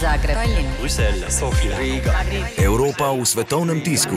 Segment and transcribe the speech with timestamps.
[0.00, 0.36] Zagreb,
[0.80, 2.12] Bruselj, Sofija, Riga.
[2.64, 4.16] Evropa v svetovnem tisku.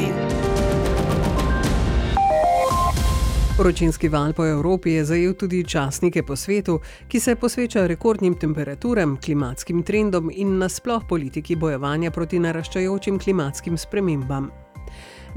[3.57, 9.17] Vročinski val po Evropi je zajel tudi časnike po svetu, ki se posvečajo rekordnim temperaturam,
[9.25, 14.51] klimatskim trendom in nasploh politiki bojevanja proti naraščajočim klimatskim spremembam.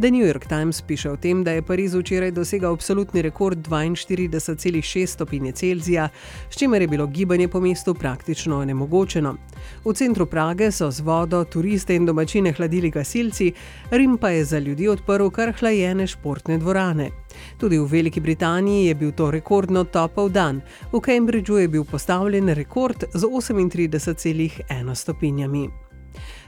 [0.03, 5.07] The New York Times piše o tem, da je Pariz včeraj dosegel absolutni rekord 42,6
[5.07, 6.09] stopinje Celzija,
[6.51, 9.37] s čimer je bilo gibanje po mestu praktično nemogočeno.
[9.85, 13.53] V centru Prage so z vodo turiste in domačine hladili gasilci,
[13.91, 17.11] Rim pa je za ljudi odprl kar hlajene športne dvorane.
[17.59, 20.61] Tudi v Veliki Britaniji je bil to rekordno topel dan.
[20.93, 25.92] V Cambridgeu je bil postavljen rekord z 38,1 stopinjami.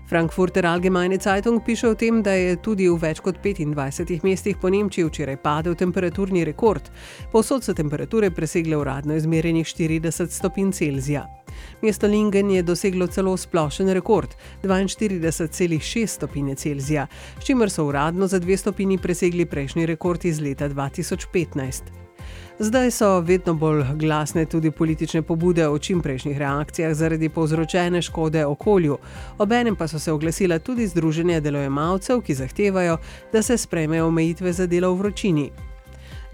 [0.08, 4.68] Frankfurter Allgemeine Zeitung piše o tem, da je tudi v več kot 25 mestih po
[4.70, 6.90] Nemčiji včeraj padel temperaturni rekord.
[7.32, 11.24] Povsod so temperature presegle uradno izmerjenih 40 stopinj Celzija.
[11.82, 17.06] Mesto Lingen je doseglo celo splošen rekord 42,6 stopinje Celzija,
[17.40, 22.03] s čimer so uradno za dve stopinji presegli prejšnji rekord iz leta 2015.
[22.58, 28.98] Zdaj so vedno bolj glasne tudi politične pobude o čimprejšnjih reakcijah zaradi povzročene škode okolju.
[29.38, 32.96] Obenem pa so se oglasila tudi združenja delojemalcev, ki zahtevajo,
[33.32, 35.50] da se sprejmejo omejitve za delo v vročini.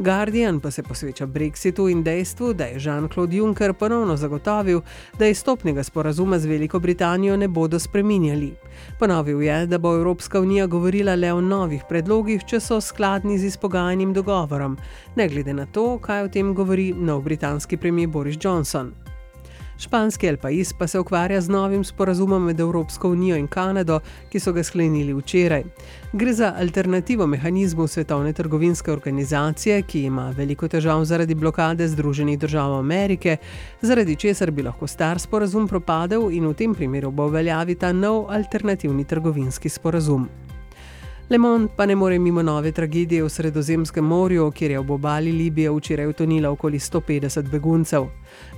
[0.03, 4.81] Guardian pa se posveča Brexitu in dejstvu, da je Jean-Claude Juncker ponovno zagotovil,
[5.19, 8.55] da izstopnega sporazuma z Veliko Britanijo ne bodo spreminjali.
[8.99, 13.53] Ponovil je, da bo Evropska unija govorila le o novih predlogih, če so skladni z
[13.53, 14.79] izpogajanjem dogovorom,
[15.17, 18.95] ne glede na to, kaj o tem govori nov britanski premijer Boris Johnson.
[19.81, 24.41] Španski El Pais pa se ukvarja z novim sporazumom med Evropsko unijo in Kanado, ki
[24.41, 25.65] so ga sklenili včeraj.
[26.13, 32.75] Gre za alternativo mehanizmu Svetovne trgovinske organizacije, ki ima veliko težav zaradi blokade Združenih držav
[32.79, 33.37] Amerike,
[33.83, 38.27] zaradi česar bi lahko star sporazum propadel in v tem primeru bo veljavi ta nov
[38.29, 40.29] alternativni trgovinski sporazum.
[41.31, 45.33] Le Monde pa ne more mimo nove tragedije v Sredozemskem morju, kjer je ob obali
[45.33, 48.07] Libije včeraj utonila okoli 150 beguncev.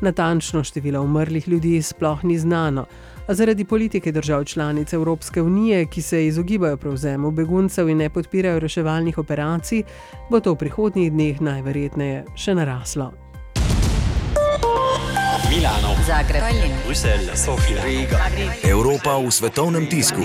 [0.00, 2.86] Natančno število umrlih ljudi sploh ni znano,
[3.26, 8.58] a zaradi politike držav članic Evropske unije, ki se izogibajo prevzemu beguncev in ne podpirajo
[8.58, 9.82] reševalnih operacij,
[10.30, 13.12] bo to v prihodnjih dneh najverjetneje še naraslo.
[15.50, 16.42] Milano, Zagreb,
[16.86, 18.18] Bruselj, Sofija, Riga.
[18.64, 20.24] Evropa v svetovnem tisku.